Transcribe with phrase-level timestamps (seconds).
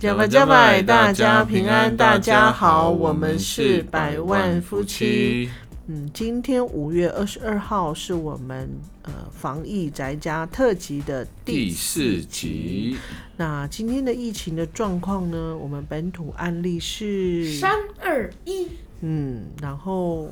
[0.00, 5.50] 加百加百，大家平安，大家好，我们是百万夫妻。
[5.88, 8.66] 嗯，今天五月二十二号是我们
[9.02, 12.96] 呃防疫宅家特辑的第四集。
[13.36, 15.54] 那今天的疫情的状况呢？
[15.54, 17.70] 我们本土案例是三
[18.02, 18.68] 二一，
[19.02, 20.30] 嗯，然后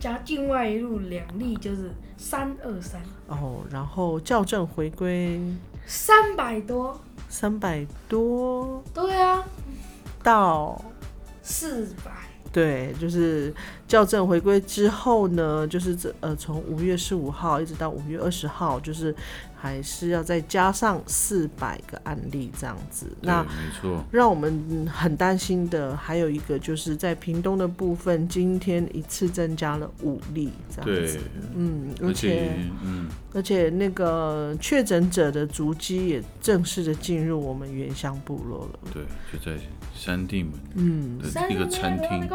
[0.00, 3.00] 加境外一路两例就是三二三。
[3.28, 5.40] 哦，然后校正回归
[5.86, 9.42] 三百多，三百多，对啊，
[10.22, 10.78] 到。
[11.42, 12.10] 四百。
[12.52, 13.54] 对，就是
[13.90, 19.12] 校正回归之后呢，就是这呃，从五月十五号一直到五月二十号，就是
[19.56, 23.08] 还是要再加上四百个案例这样子。
[23.20, 23.48] 那没
[23.80, 31.18] 错，让我们很担心的还有一个，就是在屏东的部分，今天一次增加了五例这样子。
[31.56, 32.52] 嗯，而且
[32.84, 38.78] 嗯，而且那个确诊者的足迹也正式的进入我们原乡部落了。
[38.94, 39.02] 对，
[39.32, 39.60] 就在。
[39.92, 42.26] 山地门，嗯，一个餐厅，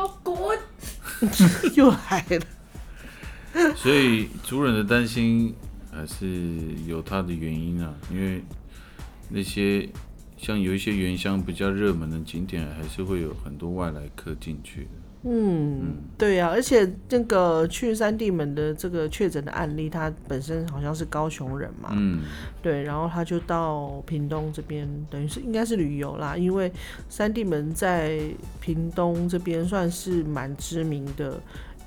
[1.75, 3.73] 又来了。
[3.75, 5.55] 所以主人的担心
[5.91, 6.27] 还是
[6.85, 8.43] 有他的原因啊，因为
[9.29, 9.87] 那些
[10.37, 14.89] 像有一些原乡比较热门的景点，还是会有很多外来客进去的。
[15.27, 22.21] 嗯，对呀，而且这个去三地门的这个确诊的案例，他本身好像是高雄人嘛，嗯，
[22.61, 26.71] 对，然后他就到屏东这边，等于是应该是旅游啦，因为
[27.09, 28.19] 三地门在
[28.61, 31.41] 屏东这边算是蛮知名的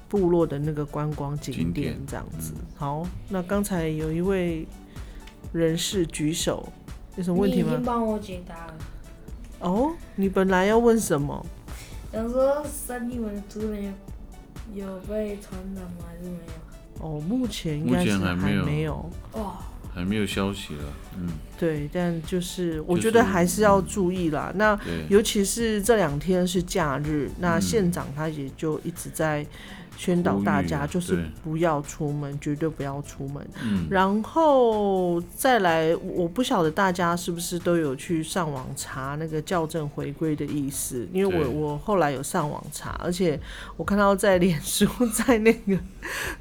[0.08, 2.52] 部落的那个观光景点这样子。
[2.74, 4.66] 好，那刚才有一位
[5.52, 6.68] 人士举手，
[7.14, 7.68] 有什么问题吗？
[7.68, 8.74] 已经帮我解答了。
[9.60, 11.46] 哦，你本来要问什么？
[12.12, 13.42] 想说三地文的
[14.74, 16.04] 有被传染吗？
[16.06, 17.00] 还是没有？
[17.00, 19.10] 哦，目前应该是还没有。
[19.32, 19.58] 哇，
[19.94, 20.84] 还没有消息了。
[21.16, 24.52] 嗯，对，但就是我觉得还是要注意啦。
[24.56, 29.46] 那尤其是这两天是假日，那县长他也就一直在。
[29.98, 33.44] 宣导大家就是不要出门，绝对不要出门。
[33.60, 43.38] 嗯，然后再来，我不晓得大家是不是都有去上网查那个校正回归的意思，因为我我后来有上网查，而且
[43.76, 45.76] 我看到在脸书 在那个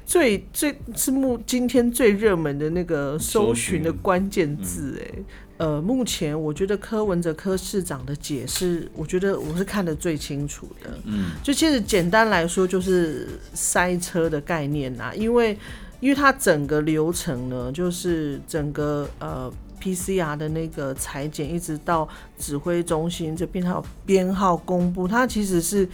[0.06, 5.18] 最最是目今天最热门的那个搜寻的关键字，哎。
[5.58, 10.90] 呃，目前我觉得柯文哲柯市长的解释，我觉得我是看得最清楚的。
[11.04, 15.58] 嗯，就其实简单来说，就是塞车的概念呐，因为
[16.00, 22.08] 因为它整个流程呢，就是整个呃 PCR 的那个裁剪，一直到
[22.38, 25.88] 指挥中心这边，它有编号公布，它其实是。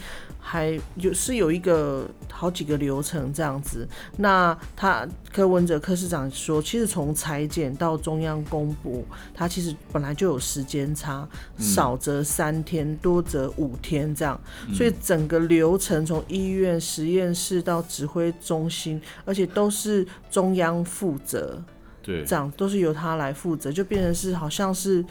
[0.47, 14.39] 还有是有一个好几个流程这样子，那他柯文哲柯市长说，其实从裁剪到中央公布，它其实本来就有时间差，少则三天，多则五天这样，
[14.75, 21.59] 所以整个流程从医院实验室到指挥中心，而且都是中央负责，
[22.05, 25.05] 对，这样都是由他来负责，就变成是好像是。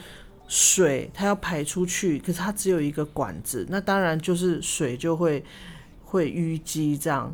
[0.45, 5.43] 水它要排出去，可是它只有一个管子，那当然就是水就会
[6.03, 7.33] 会淤积这样。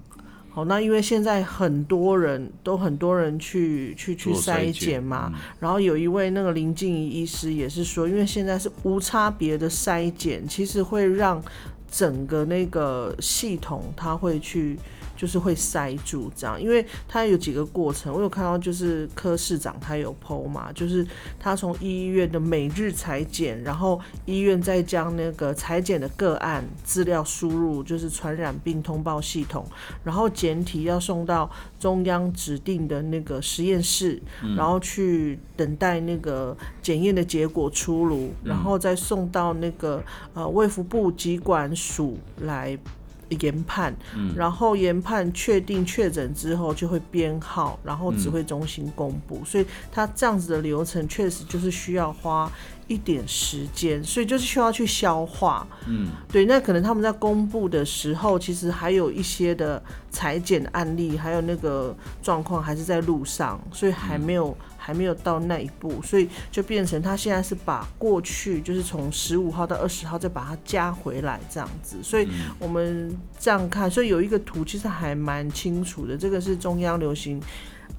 [0.51, 11.43] 好，那因为现在很多人都很多人去去去筛检嘛，然后有一位那个林静怡医师也是说，因为现在是无差别的筛检，其实会让
[11.89, 14.77] 整个那个系统它会去。
[15.19, 21.06] 就是会塞住这样，因为它有几个过程，我有看到就是柯市长他有 PO 嘛，就是
[21.38, 29.66] 他从医院的每日裁剪，然后医院再将那个裁剪的个案资料输入，就是传染病通报系统，
[30.06, 34.22] 然后检体要送到中央指定的那个实验室，
[34.56, 40.01] 然后去等待那个检验的结果出炉，然后再送到那个
[40.34, 42.80] 呃卫福部疾管署来。
[43.41, 43.95] 研判，
[44.35, 52.51] 然后研判确定确诊之后就会编号，然后指挥中心公布，所以他这样子的流程确实就是需要花
[52.87, 55.67] 一点时间，所以就是需要去消化。
[55.87, 64.57] 嗯，对，那可能他们在公布的时候，其实还有一些的裁剪案例，还有那个状况还是在路上，所以还没有。
[64.81, 72.27] 还没有到那一步，所以就变成他现在是把过去就是从十五号到二十号再把它加回来这样子，所以
[72.57, 76.17] 我们这样看，所以有一个图其实还蛮清楚的。
[76.17, 77.41] 这个是中央流行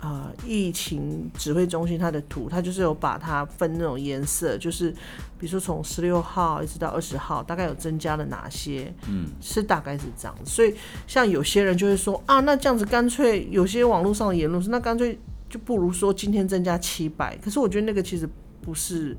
[0.01, 4.91] 呃疫情指挥中心它的图，它就是有把它分那种颜色，就是
[5.39, 8.93] 比如说从十六号一直到二十号，大概有增加了哪些？
[9.07, 10.35] 嗯，是大概是这样。
[10.47, 10.75] 所以
[11.07, 15.19] 像有些人就会说啊，那这样子干脆有些网络上的言论是那干脆。
[15.51, 18.27] 就不如说今天增加七百，可是我觉得那个其实
[18.63, 19.17] 不是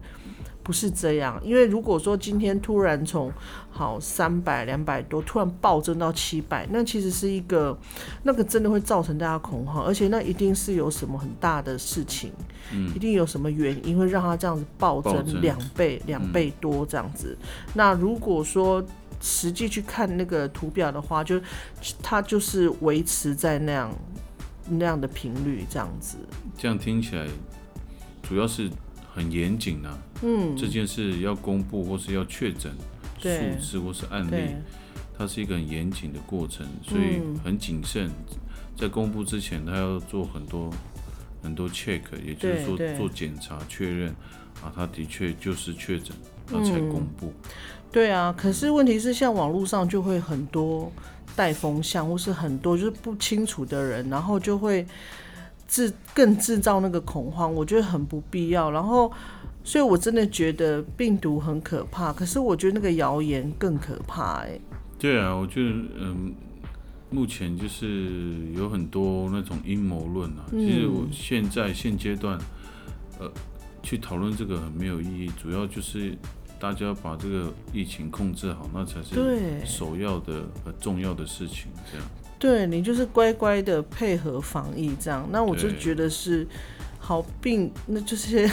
[0.63, 3.31] 不是这样，因为如果说今天突然从
[3.69, 7.77] 好三百、两百多突然暴增到七百，那其实是一个
[8.23, 12.31] 那个真的会造成大家恐慌，而且那一定是有什么很大的事情，
[12.71, 17.35] 嗯一定有什么原因会让它这样子暴增两倍、两倍多这样子。
[17.73, 18.83] 那如果说
[19.19, 21.41] 实际去看那个图表的话，就
[22.01, 23.91] 它就是维持在那样
[24.69, 26.17] 那样的频率这样子。
[26.57, 27.27] 这样听起来
[28.23, 28.69] 主要是
[29.13, 29.97] 很严谨啊。
[30.23, 32.71] 嗯，这件事要公布或是要确诊
[33.19, 34.55] 数字或是案例，
[35.17, 38.09] 它是一个很严谨的过程，所以嗯很谨慎。
[38.77, 40.71] 在公布之前，他要做很多
[41.43, 44.09] 很多 check，也就是说做检查确认
[44.63, 46.15] 啊，他的确就是确诊，
[46.49, 47.31] 那才公布。
[47.91, 50.91] 对啊，可是问题是，像网络上就会很多
[51.35, 54.85] 带风向，或是很多就是不清楚的人，然后就会
[55.67, 58.69] 制更制造那个恐慌，我觉得很不必要。
[58.71, 59.11] 然后，
[59.63, 64.59] 所以我真的觉得病毒很可怕，可是我觉得那个谣言更可怕、哎，
[64.99, 65.69] 对啊，我觉得
[65.99, 66.33] 嗯，
[67.09, 70.45] 目前就是有很多那种阴谋论啊。
[70.51, 72.37] 嗯其实我现在现阶段，
[73.19, 73.31] 呃，
[73.81, 76.17] 去讨论这个很没有意义，主要就是
[76.61, 81.71] 大家把这个疫情控制好，那才是对首要的、呃重要的事情。
[81.91, 86.47] 这样，对你就是乖乖的配合防疫这样，那我就觉得是
[86.99, 88.47] 好病，那就是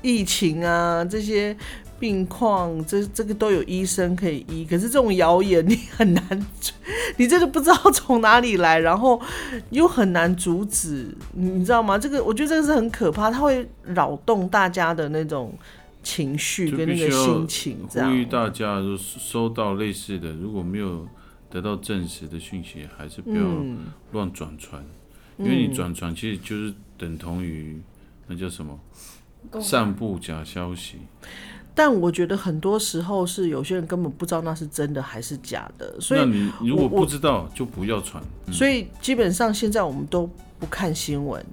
[0.00, 1.56] 疫情啊这些
[1.98, 6.46] 病况，这这个都有医生可以医，可是这种谣言你很难，
[7.16, 9.20] 你真的不知道从哪里来，然后
[9.70, 11.98] 又很难阻止，你你知道吗？
[11.98, 15.52] 这个我觉得这个是很可怕，它会扰动大家的那种
[16.08, 21.06] 情绪跟那个心情，这样呼吁大家，如收到类似的，如果没有
[21.50, 23.80] 得到证实的讯息，还是不要嗯，
[24.12, 24.82] 乱转传，
[25.36, 27.78] 因为你嗯转传其实就是等同于
[28.26, 28.80] 那叫什么？
[29.60, 30.96] 散布假消息。
[31.74, 38.24] 但我觉得很多时候是有些人根本不知道那是真的还是假的，所以那你如果不知道，就不要传。
[38.46, 40.26] 嗯所以基本上现在我们都
[40.58, 41.44] 不看新闻，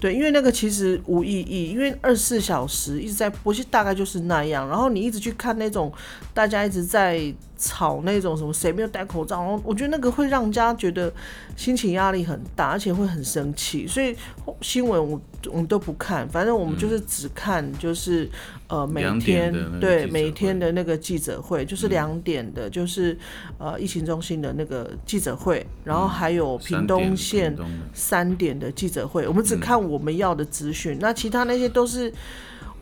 [0.00, 4.66] 对，因为那个其实无意义，因为二十四小时一直在播，其实大概就是那样。
[4.66, 5.92] 然后你一直去看那种
[6.32, 11.12] 大家一直在吵那种什么谁没有戴口罩，然后我觉得那个会让人家觉得
[11.54, 13.86] 心情压力很大，而且会很生气。
[13.86, 14.16] 所以
[14.60, 15.20] 新闻我
[15.52, 18.28] 我们都不看，反正我们就是只看就是、
[18.66, 23.16] 呃每天对每天的那个记者会，就是两点的，就是
[23.58, 27.56] 呃疫情中心的那个记者会，然后还有屏东县
[27.92, 29.60] 三点的记者会，我们只嗯。
[29.60, 32.10] 看我们要的资讯，那其他那些都是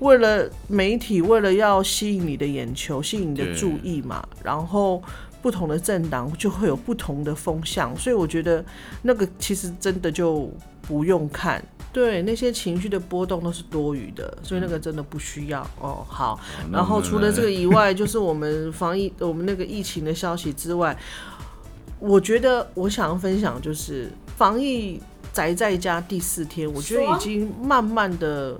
[0.00, 5.02] 为了媒体，为了要吸引你的眼球，吸引你的注意嘛，然后。
[5.40, 8.62] 不同的政党就会有不同的风向，所以我觉得
[9.02, 10.50] 那个其实真的就
[10.82, 16.04] 不用看，对那些情绪的波动都是多余的，所以那个真的不需要哦。
[16.08, 16.40] 好，
[16.72, 20.94] 然后除了这个以外，就是我们防疫、我们那个疫情的消息之外，
[22.00, 25.00] 我觉得我想要分享就是防疫
[25.32, 28.58] 宅在家第四天，我觉得已经慢慢的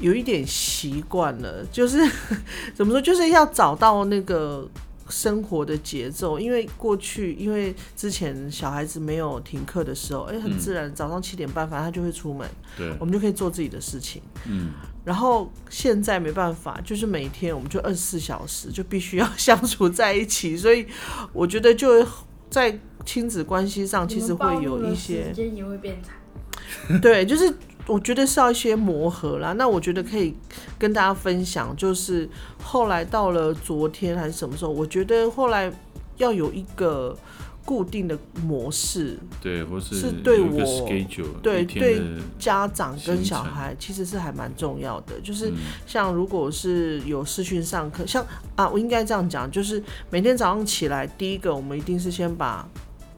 [0.00, 1.98] 有一点习惯了，就是
[2.74, 4.68] 怎么说，就是要找到那个。
[5.08, 12.44] 生活的节奏，因为过去因为之前小孩子没有停课的时候，哎、很嗯自然早上七点半，反正他就会出门，
[12.76, 14.20] 对我，们就可以做自己的事情。
[14.48, 14.72] 嗯，
[15.04, 20.84] 然后现在没办法，就是每天我们就二十四小时就必须要相处在一起，所以
[21.32, 22.04] 我觉得就
[22.50, 27.00] 在亲子关系上其实会有一些时间也会变长。
[27.00, 27.56] 对，就是
[27.86, 29.52] 我觉得是要一些磨合啦。
[29.52, 30.34] 那我觉得可以
[30.78, 32.28] 跟大家分享，就是
[32.62, 35.72] 后来到了昨天还是什么时候，我觉得后来
[36.16, 37.16] 要有一个
[37.64, 42.00] 固定的模式，对，或是是对我 schedule，对对
[42.38, 48.24] 家长跟小孩其实是还蛮重要的，就是嗯像如果是有视讯上课，像
[48.54, 52.68] 啊，我应该这样讲，就是每天早上起来，第一个我们一定是先把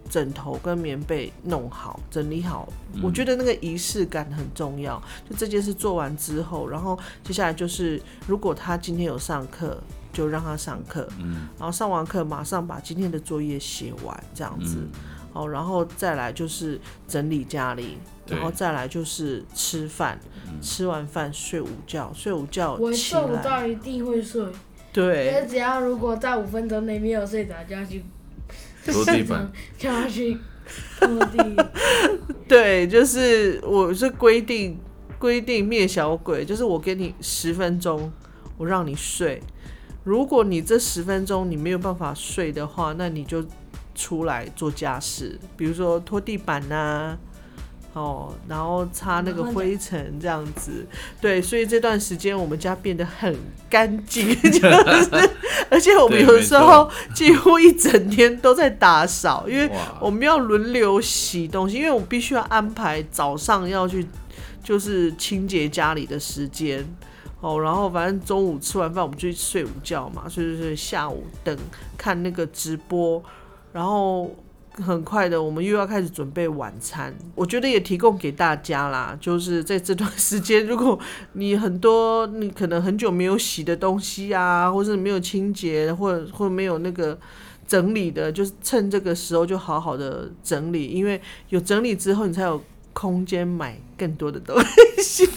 [0.08, 2.68] 枕头跟棉被弄好、整理好。
[2.94, 5.00] 嗯我觉得那个仪式感很重要。
[5.28, 9.78] 就这件事做完之后，然后接下来就是，如果他今天有上课，
[10.12, 14.78] 就让他上课，嗯然后上完课马上把今天的作业写完，这样子。
[14.78, 14.90] 嗯，
[15.32, 24.52] 好，然后再来就是整理家里，然后再来就是吃饭，嗯吃完饭睡午觉，睡午觉我起睡午来，觉一定会睡，因
[24.92, 28.02] 对为只要如果在五分钟内没有睡着，就要去
[28.92, 30.36] 拖地板，叫他去
[30.98, 31.56] 拖地。
[32.48, 34.78] 对，就是我是规定
[35.18, 38.12] 规定灭小鬼，就是我给你十分钟，
[38.56, 39.42] 我让你睡。
[40.04, 43.44] 如果你这十分钟你没有办法睡的话，那你就
[43.94, 47.18] 出来做家事，比如说拖地板呐、
[47.94, 50.86] 哦，然后擦那个灰尘这样子，
[51.20, 53.36] 对，所以这段时间我们家变得很
[53.68, 54.60] 干净，就
[55.02, 55.30] 是
[55.70, 59.68] 而且我们有的时候没几乎一整天都在打扫，因为
[60.00, 64.06] 我们要轮流洗东西，因为我必须要安排早上要去
[64.62, 66.86] 就是清洁家里的时间。
[67.40, 71.56] 哦，然后反正中午吃完饭我们就去睡午觉嘛，所以就是下午等
[71.96, 73.22] 看那个直播，
[73.72, 74.28] 然后
[74.82, 77.14] 很快的我们又要开始准备晚餐。
[77.34, 80.98] 我觉得也提供给大家啦，就是在这段时间，如果
[81.32, 87.18] 你很多你可能很久没有洗的东西啊，或是没有清洁，或者或没有那个
[87.66, 94.56] 整理的，就是趁这个时候就好好的整理，因为有整理之后，你才有空间买更多的东
[94.98, 95.28] 西。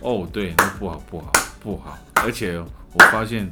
[0.00, 3.50] 哦，对，那不好不好不好，而且我发现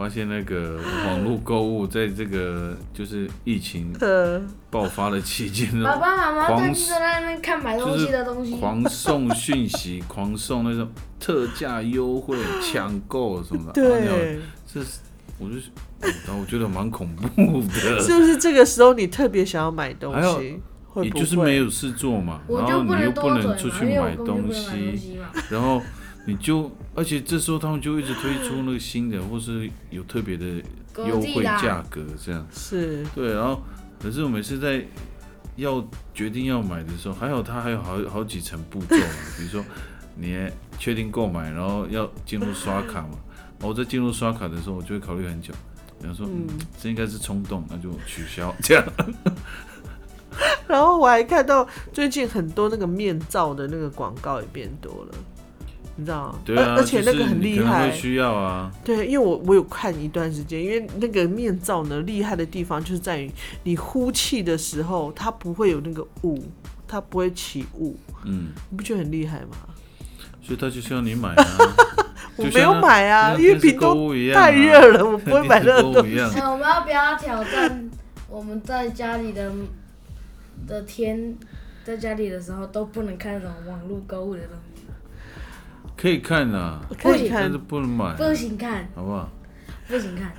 [0.00, 4.40] 发现那个网络购物在这个就是疫情 呃，
[4.70, 13.72] 爆发的期间爸呢，爸在那边看买东西的东西，狂送讯息，狂送那种特价优惠、抢购什么的。
[13.72, 14.38] 对，
[14.72, 15.00] 这是
[15.38, 15.70] 我就是，
[16.26, 18.00] 然后我觉得蛮恐怖的。
[18.00, 20.62] 是不是这个时候你特别想要买东西？
[20.92, 25.18] 会你就是没有事做嘛，然后你又不能出去买东西，
[25.50, 25.80] 然后
[26.26, 30.46] 你就，而且这时候他们就一直推出那个新的，或是有特别的
[30.96, 32.46] 优惠价格这样。
[32.52, 33.62] 是对，然后
[34.00, 34.84] 可是我每次在
[35.56, 35.84] 要
[36.14, 38.96] 决定要买的时候，还好它还有好好几层步骤，
[39.36, 39.64] 比如说
[40.14, 40.36] 你
[40.78, 43.18] 确定购买，然后要进入刷卡嘛。
[43.58, 45.52] 然后我在进入刷卡的时候，我就会考虑很久，
[46.02, 46.46] 然后说，嗯，
[46.80, 48.84] 这应该是冲动，那就取消这样。
[50.66, 55.14] 然后我还看到最近很多那个面罩的那个广告也变多了，
[56.00, 56.34] 你知道？
[56.44, 58.72] 对啊，而而且那个很厉害需要啊。
[58.82, 63.30] 对，因为我我有看一段时间，因为那个面罩呢厉害的地方就是在于
[63.64, 66.42] 你呼气的时候，它不会有那个雾，
[66.88, 69.56] 它不会起雾，嗯，你不觉得很厉害吗？
[70.42, 71.44] 所以他就需要你买啊。
[72.36, 76.00] 我没有买啊，因为电视购屏东物一样啊太热了，我不会买那个东西。
[76.00, 76.46] 跟电视购物一样。
[76.46, 77.90] 哎我们要不要挑战
[78.28, 79.52] 我们在家里的
[80.66, 81.36] 的天，
[81.84, 84.82] 在家里的时候都不能看那种网络购物的东西，
[86.00, 89.28] 可以看啊，可以看但是不能买，不行看，好不好？
[89.86, 90.32] 不行看，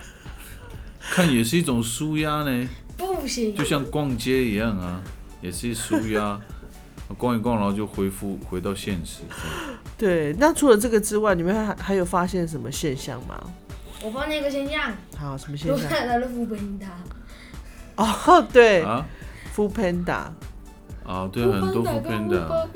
[0.99, 3.63] 看也是一种舒压呢，不行就。
[3.63, 5.01] 像逛街一样啊，
[5.41, 6.39] 也是舒压。
[7.17, 9.19] 逛一逛，然后就恢复回到现实。
[9.97, 13.37] 对，那除了这个之外，你们还还有发现什么现象吗？
[14.01, 15.89] 我发现一个现象，好，什么现都象？
[15.89, 16.87] 看到了副本塔，
[17.97, 19.05] 哦，对啊
[19.53, 20.29] ，Food Panda，
[21.05, 22.69] 啊，对，很多副片的，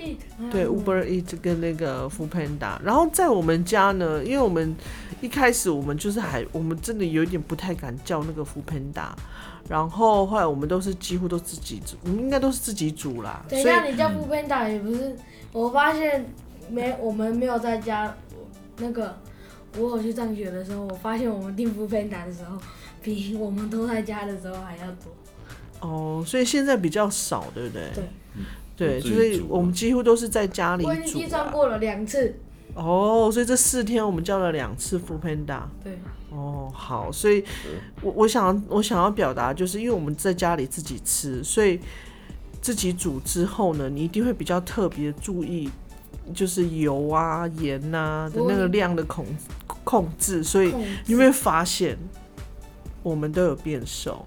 [0.52, 2.78] 对，Uber Eats 跟那个 Food Panda。
[2.84, 4.76] 然后在我们家呢，因为我们
[5.22, 9.10] 一开始我们就是还，我们真的有一点不太敢叫那个 Food Panda。
[9.68, 13.44] 然后后来我们都是几乎都自己煮，我们应该都是自己煮啦。
[13.50, 15.16] 等一下，你叫副本塔也不是，
[15.52, 16.26] 我发现
[16.70, 18.16] 没我们没有在家，
[18.78, 19.18] 那个
[19.78, 22.58] 我有去上学的时候，我发现我们订副本塔的时候，
[23.02, 25.12] 比我们都在家的时候还要多。
[25.86, 27.84] 哦，所以现在比较少，对不对？
[28.78, 32.36] 对就是我们几乎都是在家里我已经煮算过了两次，
[32.74, 35.62] 哦，所以这四天我们叫了两次 Food Panda。
[35.82, 35.98] 对，
[36.30, 37.42] 哦，好，所以
[38.02, 41.80] 我我想我想要表达，就是因为我们在家里自己吃，所以
[42.62, 45.70] 自己煮之后呢，你一定会比较特别注意，
[46.34, 49.26] 就是油啊、盐呐、的那个量的控
[49.86, 50.74] 控制，所以
[51.06, 51.98] 你会发现
[53.04, 54.26] 我们都有变瘦。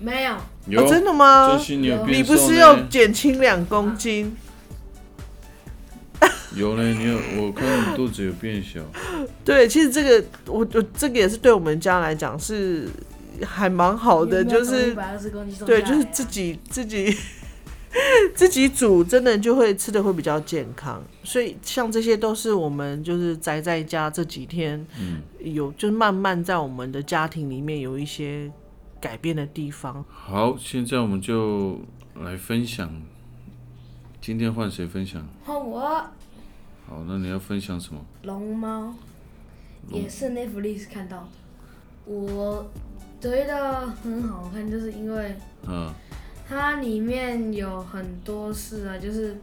[0.00, 0.36] 没有，
[0.68, 1.58] 有哦、真的吗这？
[1.58, 4.36] 些你你不是要减轻两公斤？
[6.54, 6.94] 有嘞？
[6.94, 8.80] 你有我看你肚子有变小，
[9.44, 12.88] 对，其实这个我我这个也是对我们家来讲是
[13.44, 17.16] 还蛮好的，就是一百二十公斤对，就是自己自己
[18.34, 21.02] 自己煮，真的就会吃的会比较健康。
[21.22, 28.50] 所以像这些都是我们就是宅在家这几天嗯，有，就是慢慢在我们的家庭里面有一些
[29.00, 30.04] 改变的地方。
[30.08, 31.80] 好，现在我们就
[32.14, 32.90] 来分享。
[34.20, 35.26] 今天换谁分享？
[35.44, 35.80] 换我
[36.86, 38.00] 好，那你要分享什么？
[38.22, 38.94] 龙猫
[39.88, 41.28] 也是 Netflix 看到的，
[42.12, 42.68] 我
[43.20, 45.36] 觉得很好看，就是因为
[45.66, 45.92] 嗯，
[46.48, 49.36] 它里面有很多事啊，就是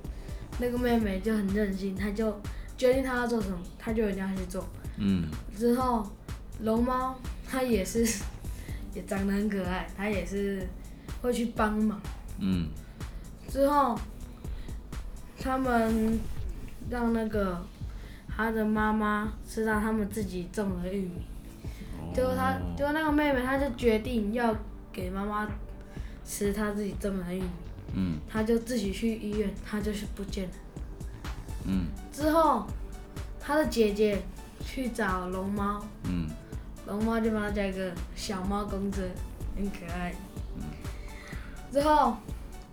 [0.59, 2.35] 那个妹妹就很任性，她就
[2.77, 4.67] 决定她要做什么，她就一定要去做。
[4.97, 5.25] 嗯，
[5.57, 6.05] 之后
[6.61, 7.15] 龙猫
[7.47, 8.05] 它也是
[8.95, 10.67] 也长得很可爱，他也是
[11.21, 12.01] 会去帮忙。
[12.39, 12.69] 嗯，
[13.47, 13.99] 之后
[15.37, 16.19] 他们
[16.89, 17.61] 让那个
[18.27, 21.21] 他的妈妈吃到他们自己种的玉米，
[22.13, 24.55] 结果他结果那个妹妹她就决定要
[24.91, 25.47] 给妈妈
[26.25, 27.49] 吃她自己种的玉米，
[27.93, 28.17] 嗯。
[28.29, 30.53] 他就自己去医院，她就是不见了。
[31.65, 31.85] 嗯。
[32.11, 32.65] 之后，
[33.39, 34.21] 她的姐姐
[34.65, 36.27] 去找龙猫，嗯
[36.87, 39.01] 龙猫就帮他加一个小猫公主，
[39.55, 40.13] 很可爱。
[40.57, 40.63] 嗯
[41.71, 42.15] 之后，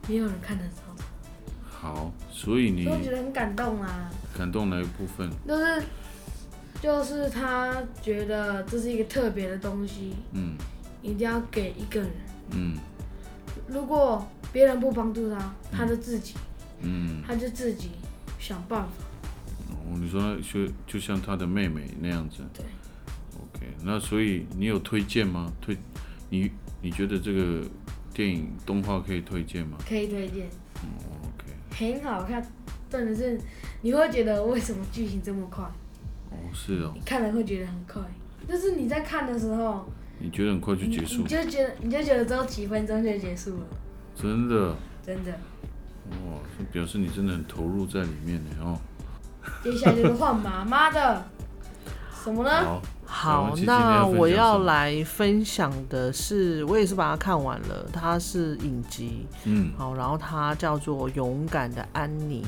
[0.07, 4.11] 也有人看得到他，好，所以你所以我觉得很感动啊。
[4.37, 5.29] 感动哪一部分？
[5.47, 5.83] 就是
[6.81, 10.57] 就是他觉得这是一个特别的东西，嗯
[11.03, 12.11] 一定要给一个人。
[12.51, 12.79] 嗯
[13.67, 16.35] 如果别人不帮助他，他就自己，
[16.81, 17.91] 嗯，他就自己
[18.39, 18.89] 想办法。
[19.71, 22.45] 哦，你说就就像他的妹妹那样子。
[22.55, 22.65] 对。
[23.55, 25.53] OK，那所以你有推荐吗？
[25.61, 25.77] 推
[26.31, 27.63] 你你觉得这个
[28.15, 29.79] 电影动画可以推荐吗？
[29.89, 30.49] 可以推荐，
[30.83, 30.89] 嗯
[31.23, 32.45] ，OK，很好看。
[32.91, 33.41] 真的是
[33.81, 35.65] 你会觉得为什么剧情这么快？
[36.31, 38.03] 哦是哦你，看了会觉得很快，
[38.49, 39.87] 就是你在看的时候，
[40.19, 41.29] 你觉得很快就结束你？
[41.29, 43.67] 就觉得你就觉得只有几分钟就结束了，
[44.15, 45.31] 真的，真的。
[46.11, 48.79] 哇，这表示你真的很投入在里面呢哦。
[49.65, 51.31] 接下来就是换妈妈的，
[52.23, 52.81] 什么呢？
[53.05, 62.43] 好，那我要来分享的是，我也是把它看完了，它是影集，嗯好，然后它叫做《勇敢的安妮》，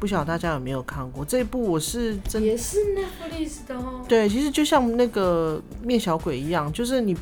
[0.00, 1.62] 不晓得大家有没有看过这一部？
[1.62, 4.00] 我是真也是 Netflix 的哦。
[4.08, 7.14] 对，其实就像那个面小鬼一样，就是你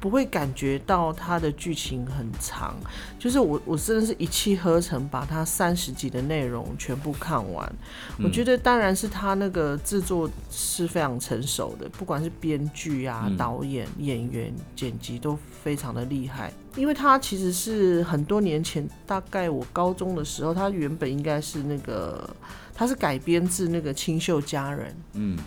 [0.00, 2.76] 不会感觉到它的剧情很长，
[3.18, 7.70] 就是我我真的是一气呵成把它三十集的内容全部看完。
[8.22, 16.52] 我觉得当然是他那个制作是非常成熟的，不管是编剧啊、嗯导演、演员、剪辑都非常的厉害。
[16.76, 22.28] 因为他其实是很多年前，大概我高中的时候，他原本应该是那个，
[22.74, 24.90] 他是改编自那个《清秀佳人》。
[25.14, 25.38] 嗯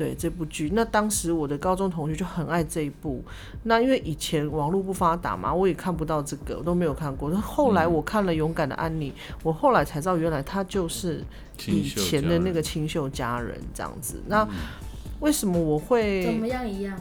[0.00, 3.22] 对这部剧，那当时我的高中同学就很爱这一部。
[3.64, 7.30] 那因为以前网络不发达嘛，我也看不到这个，我都没有看过。
[7.32, 9.10] 后来我看了《勇敢的安妮》，
[9.42, 11.22] 我后来才知道原来他就是
[11.66, 14.22] 以前的那个清秀佳人这样子。
[14.26, 14.48] 那
[15.20, 16.98] 为什么我会怎么样一样？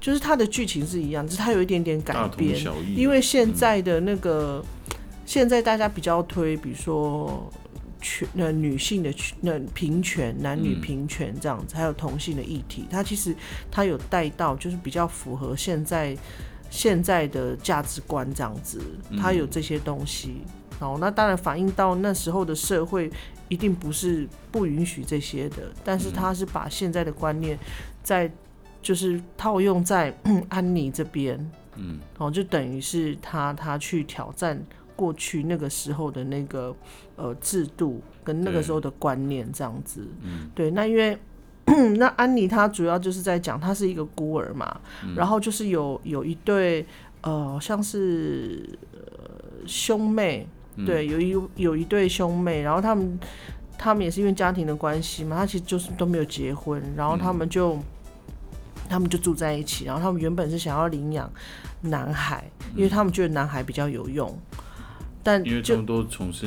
[0.00, 2.56] 就是它的剧情是一样，只是它有一点点改编，
[2.94, 4.64] 因为现在的那个，
[5.26, 7.50] 现在大家比较推，比如说
[8.04, 10.80] 权呃女性的权那平权，男女嗯。
[10.82, 13.34] 平权这样子，还有同性的议题，它其实
[13.70, 16.14] 它有带到，就是比较符合现在
[16.68, 18.78] 现在的价值观这样子，
[19.18, 20.42] 它有这些东西。
[20.80, 23.10] 哦，那当然反映到那时候的社会，
[23.48, 27.58] 一定不是不允许这些的，但是它是把现在的观念
[28.02, 28.30] 在
[28.82, 30.14] 就是套用在
[30.50, 31.38] 安妮这边，
[31.76, 31.98] 嗯。
[32.18, 34.60] 哦，就等于是他他去挑战
[34.96, 36.74] 过去那个时候的那个
[37.16, 40.06] 呃制度跟那个时候的观念这样子。
[40.22, 40.50] 嗯。
[40.54, 41.18] 对，那因为
[41.98, 45.14] 那安妮她主要就是在讲她是一个孤儿嘛，嗯。
[45.14, 46.86] 然后就是有有一对
[47.22, 49.00] 呃像是呃
[49.66, 50.84] 兄妹，嗯。
[50.84, 53.18] 对，有一有一对兄妹，然后他们
[53.78, 57.36] 他们也是因为家庭的关系嘛，他其实就是都没有结婚，然后他嗯。
[57.36, 57.78] 们就、
[58.88, 61.30] 他们就住在一起，然后他们原本是想要领养
[61.80, 62.44] 男孩，
[62.76, 64.38] 因为他们觉得男孩比较有用，
[65.24, 66.46] 但因为他就们都从事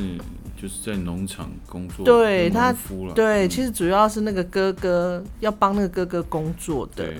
[0.56, 2.74] 就是在农场工作，对他，
[3.14, 3.50] 对，嗯。
[3.50, 7.12] 其实主要是那个哥哥要帮那个哥哥工作的，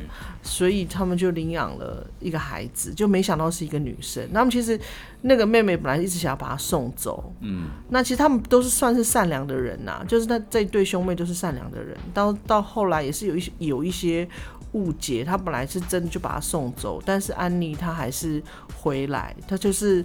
[0.42, 4.28] 所以他们就领养了一个孩子，就没想到是一个女生。
[4.32, 4.80] 那么其实
[5.22, 7.68] 那个妹妹本来一直想要把她送走，嗯。
[7.90, 14.28] 那其实他们都是算是善良的人呐、就是那这一对兄妹都是善良的人，到到后来也是有一些有一些
[14.72, 18.42] 误解，他本来是真的就把他送走，但是安妮她还是
[18.76, 20.04] 回来，她就是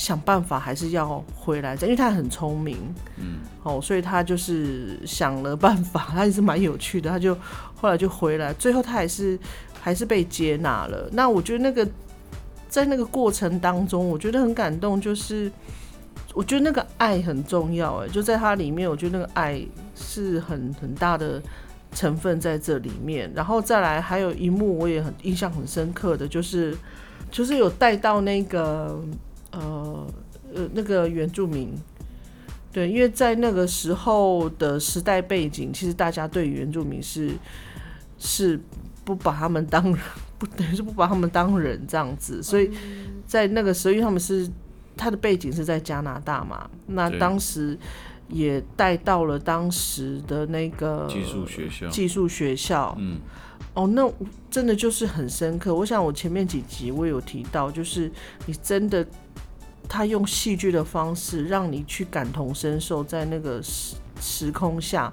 [0.00, 2.78] 想办法还是要回来，因为他很聪明，
[3.18, 7.36] 嗯哦，所以他就是想了办法， 他也是蛮有趣的，他就
[7.74, 9.38] 后来就回来，最后他还是
[9.78, 11.06] 还是被接纳了。
[11.12, 11.86] 那我觉得那个
[12.66, 15.52] 在那个过程当中，我觉得很感动，就是
[16.32, 19.60] 我觉得那个爱很重要，哎，就在它里面，我觉得那个爱
[19.94, 21.42] 是很很大的
[21.92, 23.30] 成分在这里面。
[23.34, 26.74] 然后再来还有一幕我也很印象很深刻的，就是
[27.30, 28.98] 就是有带到那个
[29.52, 30.06] 呃
[30.54, 31.74] 呃那个原住民。
[32.72, 37.32] 对，因为在那个时候的时代背景，其实大家对原住民是
[38.16, 38.60] 是
[39.04, 39.98] 不把他们当人，
[40.38, 42.70] 不等于是不把他们当人这样子，所以
[43.26, 44.48] 在那个时候，因为他们是
[44.96, 47.76] 他的背景是在加拿大嘛，那当时
[48.28, 53.18] 也带到了当时的那个技术学校，技术学校，嗯。
[53.74, 54.12] 哦，那
[54.50, 55.72] 真的就是很深刻。
[55.72, 58.10] 我想我前面几集我有提到，就是
[58.46, 59.06] 你真的
[59.90, 65.10] 他用戏剧的方式让你去感同身受，在那个时时空下，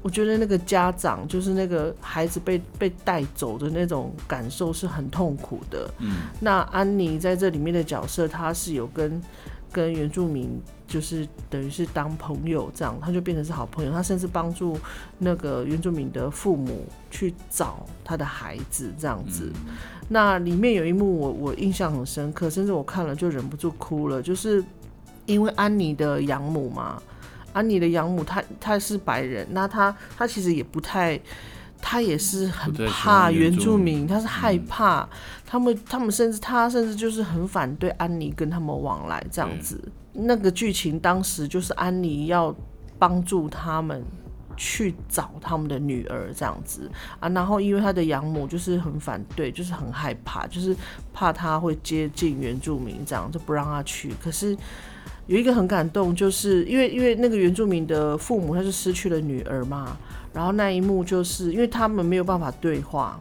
[0.00, 5.90] 我觉得那个家长就是那个孩子被被带走的那种感受是很痛苦的。
[5.98, 9.20] 嗯那安妮在这里面的角色，她是有跟
[9.76, 10.58] 跟原住民
[10.88, 13.92] 就是等于是当朋友这样，他就变成是好朋友。
[13.92, 14.78] 他甚至帮助
[15.18, 19.52] 那个原住民的父母去找他的孩子这样子。
[20.08, 24.64] 那里面有一幕我我印象很深刻，甚至我看了就忍不住哭了，就是
[25.26, 27.02] 因为安妮的养母嘛，
[27.52, 31.20] 安妮的养母她她是白人，那她她其实也不太。
[31.78, 35.06] 她也是很怕原住民，她是害怕
[35.46, 39.80] 他们，他们甚至他甚至就是很反对安妮跟他们往来这样子。
[40.12, 42.54] 那个剧情当时就是安妮要
[42.98, 44.02] 帮助他们
[44.56, 50.74] 去找他们的女儿这样子啊，然后因为他的养母就是很反对，就是很害怕，就是
[51.12, 54.12] 怕他会接近原住民这样就不让他去。
[54.22, 54.56] 可是
[55.26, 59.96] 有一个很感动，就是因为因为那个原住民的父母他是失去了女儿嘛。
[60.32, 63.18] 然后那一幕就是因为他们没有办法对话，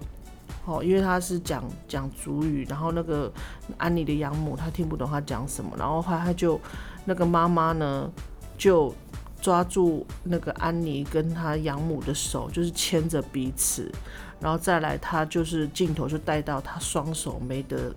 [0.65, 3.31] 哦，因为他是讲讲主语，然后那个
[3.77, 6.59] 安妮的养母她听不懂他讲什么，然后后来他就
[7.05, 8.11] 那个妈妈呢
[8.57, 8.93] 就
[9.39, 13.91] 抓住那个安妮跟他养母的手，就是牵着彼此，
[14.39, 17.93] 然后再来他就是镜头就带到他双手没得，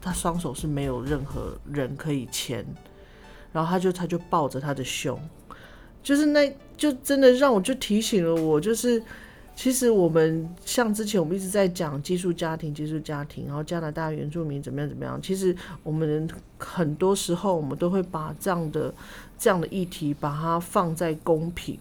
[0.00, 2.66] 他双手是没有任何人可以牵，
[3.52, 5.16] 然后他就他就抱着他的胸。
[6.02, 9.00] 就是那，就真的让我就提醒了我，就是
[9.54, 15.20] 其实我们像之前我们一直在讲寄宿家庭、寄宿家庭，然后加拿大原住民怎么样怎么样。
[15.22, 18.92] 其实我们很多时候我们都会把这样的
[19.38, 21.78] 这样的议题把它放在公平，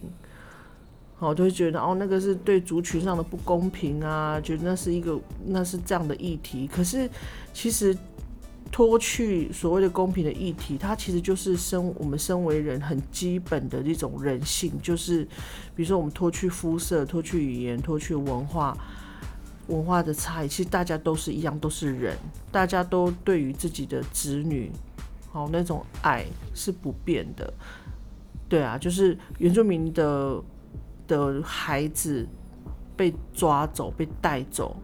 [1.17, 6.67] 好，都会觉得哦，那个是对族群上的不公平啊，觉得那是一个那是这样的议题。
[6.67, 7.09] 可是
[7.53, 7.97] 其实。
[8.71, 15.25] 脱去所谓的公平的议题，它其实就是身我们身为人很基本的一种人性，就是
[15.75, 18.75] 比如说我们脱去肤色、脱去语言、脱去文化
[19.67, 22.15] 文化的差异，其实大家都是一样，都是人，
[22.49, 24.71] 大家都对于自己的子女，
[25.31, 27.53] 好那种爱是不变的。
[28.47, 30.41] 对啊，就是原住民的
[31.07, 32.25] 的孩子
[32.95, 34.75] 被抓走、被带走。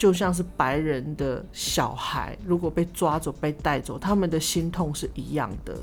[0.00, 5.76] 就像是白人的小孩，如果被抓走、被带走，他们的心痛是一样的。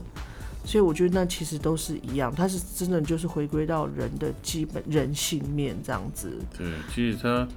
[0.65, 6.35] 所以我觉得那其实都是一样，它是真的就是回归到人的基本人性面这样子。
[6.57, 7.47] 对，其实它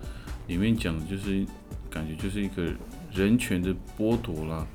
[0.49, 1.47] 里面讲的就是
[1.89, 2.71] 感觉就是一个
[3.11, 4.67] 人权的剥夺啦。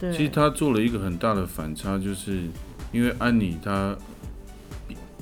[0.00, 2.48] 对，其实他做了一个很大的反差，就是
[2.90, 3.94] 因为安妮她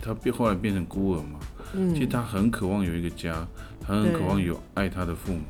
[0.01, 1.41] 她变后来变成孤儿嘛，
[1.73, 3.45] 嗯，其实她很渴望有一个家，
[3.81, 5.43] 她很渴望有爱她的父母。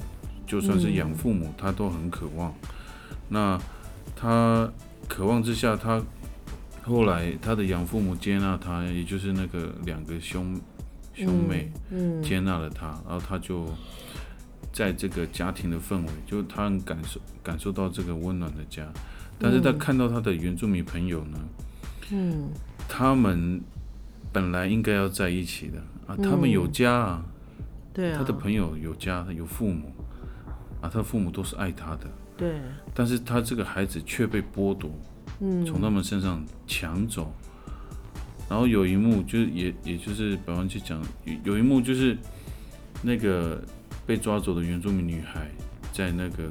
[0.53, 2.53] 就算是养父母，他都很渴望。
[3.31, 3.59] 那
[4.15, 4.71] 他
[5.09, 5.99] 渴望之下，他
[6.83, 10.61] 后来他的养父母接纳他，也就是那个两个兄
[11.15, 11.73] 兄妹
[12.23, 13.67] 接纳了他，然后他就
[14.75, 18.87] 在这个家庭的氛围，就他很感受感受到这个温暖的家。
[19.38, 21.38] 但是他看到他的原住民朋友呢，
[22.11, 22.51] 嗯，
[22.87, 23.59] 他们
[24.31, 27.25] 本来应该要在一起的啊，他们有家啊，
[27.95, 29.91] 对啊，他的朋友有家，有父母。
[30.83, 32.01] 啊，他父母都是爱他的，
[32.37, 32.61] 对，
[32.92, 34.90] 但是他这个孩子却被剥夺，
[35.38, 37.33] 嗯，从他们身上抢走。
[38.51, 42.18] 然后有一幕就是也也就是百万去讲，有有一幕就是
[43.01, 43.62] 那个
[44.05, 45.49] 被抓走的原住民女孩
[45.92, 46.51] 在那个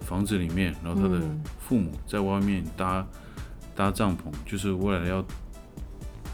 [0.00, 1.20] 房子里面，然后她的
[1.58, 3.04] 父母在外面搭
[3.74, 5.24] 搭帐篷，就是为了要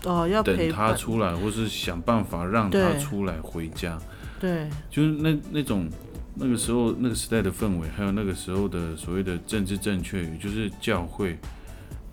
[0.04, 3.96] 哦要等他出来，或是想办法让他出来回家，
[4.40, 5.88] 对，就是那那种。
[6.34, 11.38] 那个时候，那个时代的氛围，还有那个时候的所谓的政治正确，也就是教会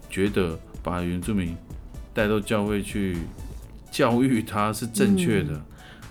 [0.10, 1.56] 觉得把原住民
[2.14, 3.18] 带到教会去
[3.90, 5.62] 教育他是正确的。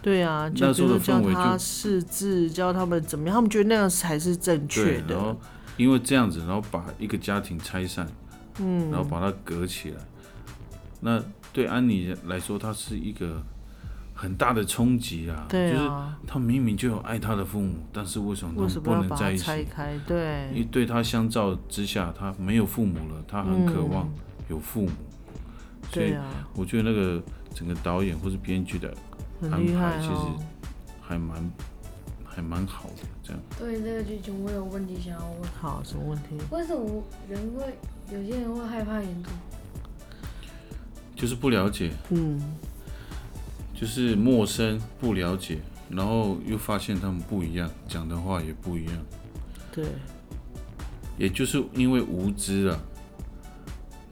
[0.00, 5.14] 对啊，那时候的氛围就识字，教他们怎么样，他们觉得那样才是正确的。
[5.14, 5.38] 然后
[5.76, 8.08] 因为这样子，然后把一个家庭拆散，
[8.58, 9.96] 嗯，然后把它隔起来。
[11.00, 13.42] 那对安妮来说，她是一个。
[14.20, 15.46] 很大的冲击啊！
[15.48, 15.90] 就是
[16.26, 19.44] 他明明就有爱他的父母，但是为什么他们不能在一起？
[19.44, 20.48] 拆开，对。
[20.52, 24.12] 因为对他相照之下，他没有父母了，他很渴望
[24.50, 24.90] 有父母。
[25.92, 26.16] 所以
[26.56, 27.22] 我觉得那个
[27.54, 28.92] 整个导演或是编剧的
[29.42, 30.46] 安排，其实
[31.00, 31.52] 还蛮
[32.24, 33.06] 还蛮好的。
[33.22, 33.40] 这样。
[33.56, 35.48] 对这个剧情，我有问题想要问。
[35.60, 36.36] 好，什么问题？
[36.50, 37.78] 为什么人会
[38.12, 39.30] 有些人会害怕原著？
[41.14, 41.92] 就是不了解。
[42.10, 42.42] 嗯。
[43.78, 48.94] 就是陌生不了解，然后又发现他们不一样，讲的话也不一样。
[49.70, 49.84] 对，
[51.16, 52.80] 也就是因为无知啊。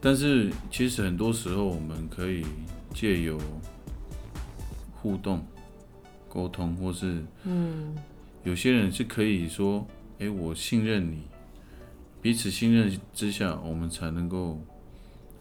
[0.00, 2.46] 但是其实很多时候，我们可以
[2.94, 3.40] 借由
[4.94, 5.44] 互动、
[6.28, 7.92] 沟通，或是嗯，
[8.44, 9.84] 有些人是可以说
[10.20, 11.22] ：“哎，我信任你。”
[12.22, 14.60] 彼此信任之下，我们才能够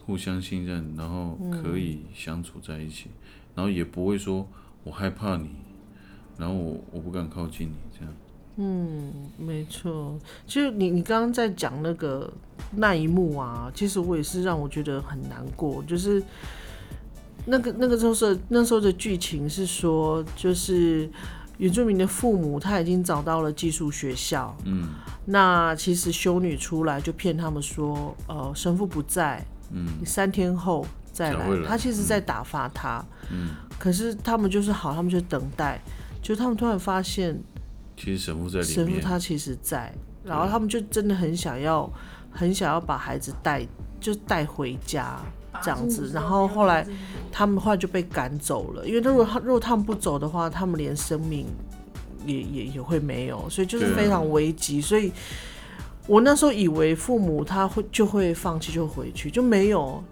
[0.03, 3.09] 互相信任，然后可以相处在一起，
[3.55, 4.45] 然后也不会说
[4.83, 5.49] 我害怕你，
[6.37, 8.13] 然后我我不敢靠近你这样。
[8.57, 12.31] 嗯没错，其实你你刚刚在讲那个
[12.71, 16.23] 那一幕啊，其实我也是让我觉得很难过，就是
[17.45, 21.09] 那个那个时候是那时候的剧情是说，就是
[21.57, 24.87] 原住民的父母他已经找到了寄宿学校，嗯
[25.25, 30.85] 那其实修女出来就骗他们说，呃，神父不在，嗯你三天后
[31.15, 33.01] 再来他其实在打发他，
[33.32, 35.82] 嗯，可是他们就是好，他们就等待，
[36.21, 37.41] 就他们突然发现
[37.95, 41.89] 其实神父在里神父，他其实在，然后他们就真的很想要，
[42.30, 43.65] 很想要把孩子带，
[44.01, 45.17] 就带回家
[45.63, 46.12] 这样子。
[46.13, 46.86] 然后后来
[47.32, 51.47] 他们后来就被赶走了，因为如果他如果他们不走的话，他们连生命
[52.25, 54.82] 也也也会没有，所以就是非常危急。
[54.82, 55.13] 所以
[56.08, 60.04] 我那时候以为父母他会就会放弃就回去，就没有。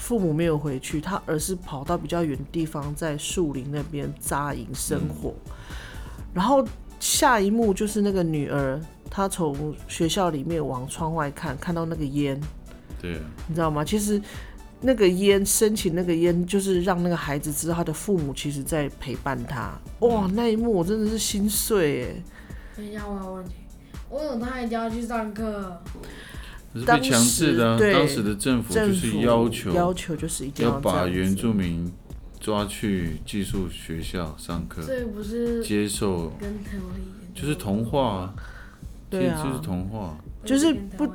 [0.00, 5.32] 父母没有回去，他而是跑到比较远的地方，在树林那边扎营生活。
[6.34, 6.66] 然后
[6.98, 12.40] 下一幕就是那个女儿，她从学校里面往窗外看，看到那个烟，
[13.00, 13.84] 对啊，你知道吗？
[13.84, 14.20] 其实
[14.80, 19.78] 那个烟升起，那个烟就是让那个孩子知道他的父母其实在陪伴他。
[20.00, 22.22] 哇，那一幕我真的是心碎哎。
[22.76, 23.54] 等一下，我有问题，
[24.10, 25.80] 为什么他一定要去上课？
[26.74, 27.78] 这是被强制的、啊。
[27.78, 31.92] 当时对当时的政府就是要求要求就是一定要把原住民
[32.40, 38.34] 抓去寄宿学校上课，这不是接受跟台湾一就是童话啊，
[39.08, 40.16] 对啊就是童话。
[40.42, 41.06] 就是不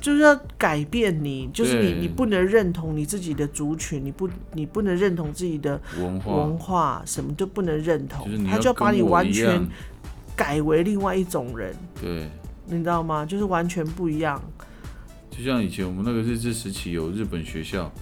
[0.00, 9.64] 就是要改变你，就是你你不能认同你自己的族群，你不你不能认同自己的文化文化，什么都不能认同就是，他就要把你完全，
[10.34, 12.28] 改为另外一种人，对，
[12.66, 13.24] 你知道吗？
[13.24, 14.42] 就是完全不一样。
[15.36, 17.92] 就像以前我们那个日治时期有日本学校，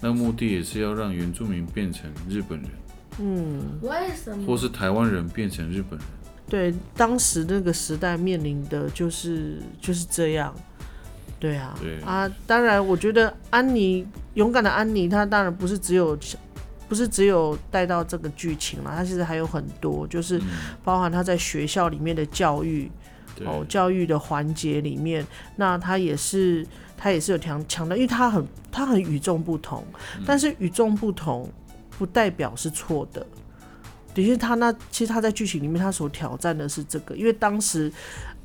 [0.00, 2.70] 那目的也是要让原住民变成日本人，
[3.18, 4.46] 嗯，为什么？
[4.46, 6.08] 或是台湾人变成日本人。
[6.48, 10.54] 对，当时那个时代面临的就是就是这样。
[11.40, 16.16] 对啊，对啊，当然，我觉得安妮勇敢的安妮，她当然不是只有
[16.88, 20.46] 不是只有带到这个剧情了，她其实还有很多，就是嗯，
[20.84, 23.01] 包含她在学校里面的教育，对，
[23.44, 26.66] 哦，教育的环节里面，那他也是
[26.96, 29.84] 他也是有强强调，因为他很他很与众不同，
[30.26, 31.48] 但是与众不同
[31.98, 33.26] 不代表是错的。
[34.14, 37.90] 的确，他那其实他在剧情里面他所挑战的是这个，因为当时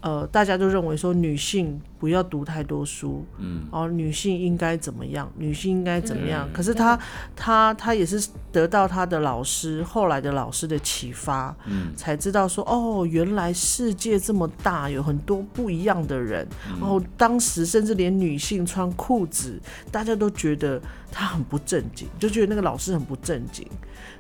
[0.08, 6.48] 呃大家都认为说女性不要读太多书，嗯，哦，女性应该怎么样，女性应该怎么样。
[6.48, 6.98] 嗯可是她，
[7.36, 16.48] 她，她也是得到她的老师后来的老师的启发，嗯，才知道说哦，原来世界这么大，有很多不一样的人。
[16.70, 19.60] 嗯然后当时甚至连女性穿裤子，
[19.92, 20.80] 大家都觉得
[21.12, 23.68] 她很不正经，就觉得那个老师很不正经。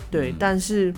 [0.10, 0.93] 对，嗯但是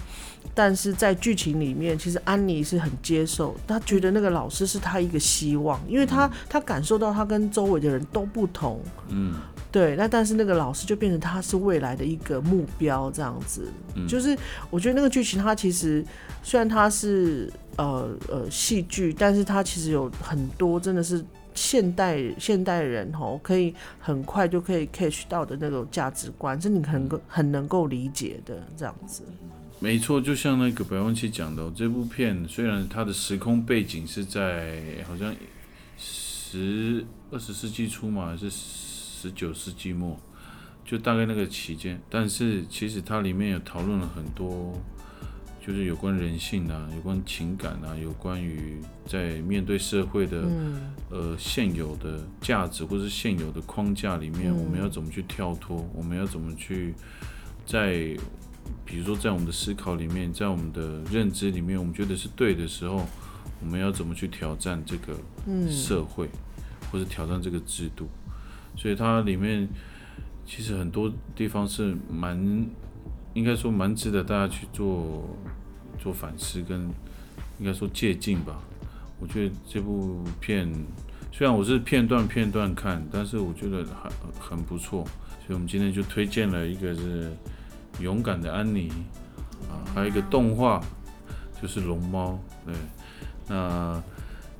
[0.53, 8.81] 但是在剧情里面，其实安妮是很接受，她觉得那个老师是她一个希望，因为她她感受到她跟周围的人都不同。
[9.09, 9.33] 嗯，
[9.71, 13.71] 对，那但是那个老师就变成他是未来的一个目标，这样子。
[13.95, 14.37] 嗯就是
[14.69, 16.03] 我觉得那个剧情，它其实
[16.43, 29.23] 虽然它是呃呃戏剧，但是它其实有很多真的是现代现代人吼可以很快就可以 catch 到的那种价值观，是你很够很能够理解的这样子。
[29.81, 35.33] 没错，就像那个白万七讲的哦、这部片虽然它的时空背景是在好像
[35.97, 40.19] 十二十世纪初嘛，还是十九世纪末，
[40.83, 44.77] 就大概那个期间，但是其实它里面有讨论了很多，
[45.65, 55.89] 就是有关人性啊，有关情感啊，有关于在面对社会的、嗯呃现有的价值或是现有的框架里面，嗯我们要怎么去跳脱？
[55.95, 56.93] 我们要怎么去
[57.65, 58.15] 在
[58.85, 63.05] 比如说在我们的思考里面，在我们的认知里面，我们觉得是对的时候，
[63.61, 66.29] 我们要怎么去挑战这个嗯社会，
[66.91, 68.07] 或者挑战这个制度？
[68.75, 69.67] 所以它里面
[70.45, 72.65] 其实很多地方是蛮，
[73.33, 75.37] 应该说蛮值得大家去做
[75.99, 76.89] 做反思，跟
[77.59, 78.59] 应该说借鉴吧。
[79.19, 80.71] 我觉得这部片
[81.31, 85.03] 虽然我是片段片段看，但是我觉得很很不错，
[85.45, 87.31] 所以我们今天就推荐了一个是
[87.99, 88.89] 勇敢的安妮
[89.69, 90.81] 啊，还有一个动画
[91.61, 92.73] 就是龙猫，对，
[93.47, 94.01] 那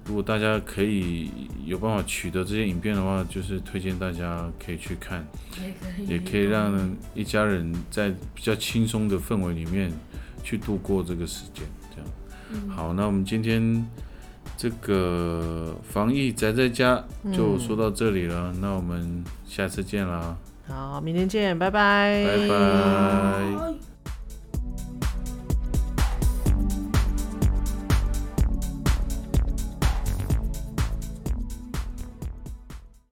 [0.05, 1.29] 如果大家可以
[1.65, 5.25] 有办法取得这些影片的话，就是推荐大家可以去看，
[6.07, 9.91] 也可以，让一家人在比较轻松的氛围里面
[10.43, 11.63] 去度过这个时间，
[11.95, 12.11] 这样。
[12.51, 12.69] 嗯。
[12.69, 13.85] 好，那我们今天
[14.57, 20.35] 这个防疫宅在家就说到这里了，那我们下次见啦，
[20.69, 22.23] 好，明天见，拜拜。
[22.25, 23.88] 拜拜。